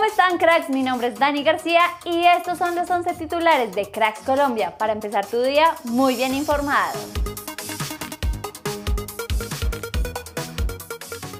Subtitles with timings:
[0.00, 0.70] ¿Cómo están cracks?
[0.70, 4.94] Mi nombre es Dani García y estos son los 11 titulares de Cracks Colombia para
[4.94, 6.98] empezar tu día muy bien informado.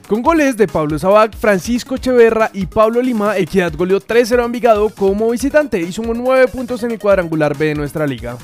[0.07, 4.91] Con goles de Pablo Sabac, Francisco Echeverra y Pablo Lima, Equidad goleó 3-0 a Envigado
[4.91, 8.37] como visitante y sumó 9 puntos en el cuadrangular B de nuestra liga.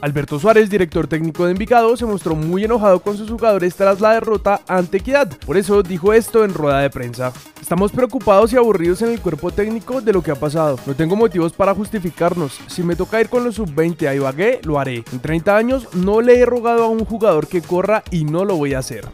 [0.00, 4.12] Alberto Suárez, director técnico de Envigado, se mostró muy enojado con sus jugadores tras la
[4.12, 5.28] derrota ante Equidad.
[5.44, 7.32] Por eso dijo esto en rueda de prensa.
[7.60, 10.78] Estamos preocupados y aburridos en el cuerpo técnico de lo que ha pasado.
[10.86, 12.58] No tengo motivos para justificarnos.
[12.68, 15.04] Si me toca ir con los sub-20 a Ibagué, lo haré.
[15.12, 18.56] En 30 años no le he rogado a un jugador que corra y no lo
[18.56, 19.04] voy a hacer.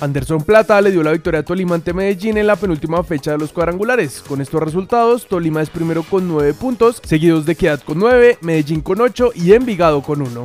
[0.00, 3.38] Anderson Plata le dio la victoria a Tolima ante Medellín en la penúltima fecha de
[3.38, 4.22] los cuadrangulares.
[4.26, 8.80] Con estos resultados, Tolima es primero con 9 puntos, seguidos de Equidad con 9, Medellín
[8.80, 10.44] con 8 y Envigado con 1.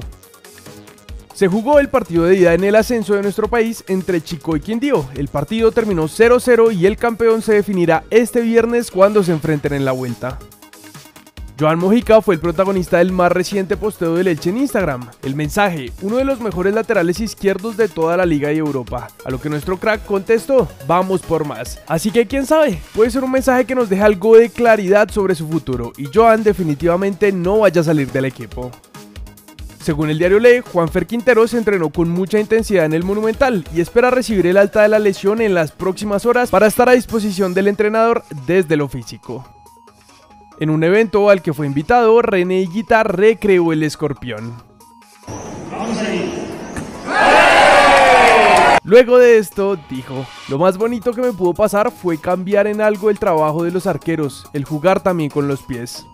[1.33, 4.59] Se jugó el partido de ida en el ascenso de nuestro país entre Chico y
[4.59, 5.07] Quindío.
[5.15, 9.85] El partido terminó 0-0 y el campeón se definirá este viernes cuando se enfrenten en
[9.85, 10.37] la vuelta.
[11.59, 15.09] Joan Mojica fue el protagonista del más reciente posteo del Elche en Instagram.
[15.23, 19.09] El mensaje, uno de los mejores laterales izquierdos de toda la liga y Europa.
[19.25, 21.81] A lo que nuestro crack contestó, vamos por más.
[21.85, 25.35] Así que quién sabe, puede ser un mensaje que nos deje algo de claridad sobre
[25.35, 28.71] su futuro y Joan definitivamente no vaya a salir del equipo.
[29.83, 33.81] Según el diario Le, Juanfer Quintero se entrenó con mucha intensidad en el Monumental y
[33.81, 37.53] espera recibir el alta de la lesión en las próximas horas para estar a disposición
[37.53, 39.58] del entrenador desde lo físico.
[40.59, 44.61] En un evento al que fue invitado, René Higuita recreó el escorpión.
[48.83, 53.09] Luego de esto, dijo, lo más bonito que me pudo pasar fue cambiar en algo
[53.09, 56.05] el trabajo de los arqueros, el jugar también con los pies.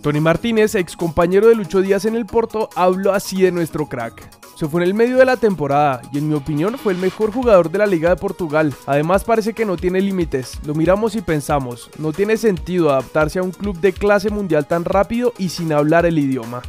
[0.00, 4.39] Tony Martínez, ex compañero de Lucho Díaz en el Porto, habló así de nuestro crack.
[4.60, 7.32] Se fue en el medio de la temporada y en mi opinión fue el mejor
[7.32, 8.74] jugador de la Liga de Portugal.
[8.84, 13.42] Además parece que no tiene límites, lo miramos y pensamos, no tiene sentido adaptarse a
[13.42, 16.60] un club de clase mundial tan rápido y sin hablar el idioma.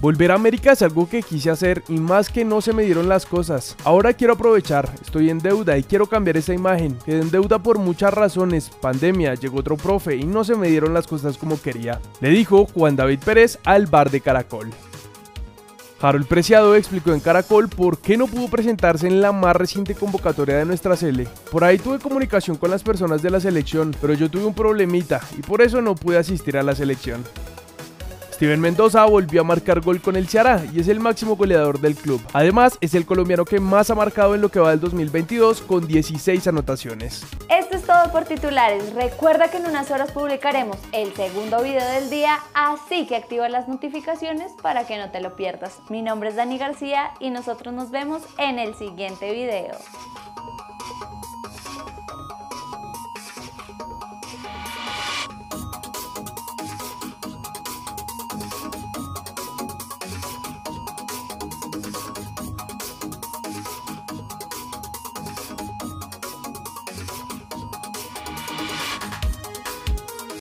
[0.00, 3.08] Volver a América es algo que quise hacer y más que no se me dieron
[3.08, 3.76] las cosas.
[3.84, 6.98] Ahora quiero aprovechar, estoy en deuda y quiero cambiar esa imagen.
[7.04, 10.94] Quedé en deuda por muchas razones, pandemia, llegó otro profe y no se me dieron
[10.94, 12.00] las cosas como quería.
[12.20, 14.72] Le dijo Juan David Pérez al bar de Caracol.
[16.02, 20.56] Harold Preciado explicó en Caracol por qué no pudo presentarse en la más reciente convocatoria
[20.56, 21.28] de nuestra sele.
[21.52, 25.20] Por ahí tuve comunicación con las personas de la selección, pero yo tuve un problemita
[25.38, 27.22] y por eso no pude asistir a la selección.
[28.32, 31.94] Steven Mendoza volvió a marcar gol con el Ceará y es el máximo goleador del
[31.94, 32.20] club.
[32.32, 35.86] Además, es el colombiano que más ha marcado en lo que va del 2022 con
[35.86, 37.24] 16 anotaciones.
[38.10, 38.92] Por titulares.
[38.94, 43.68] Recuerda que en unas horas publicaremos el segundo video del día, así que activa las
[43.68, 45.78] notificaciones para que no te lo pierdas.
[45.88, 49.76] Mi nombre es Dani García y nosotros nos vemos en el siguiente video.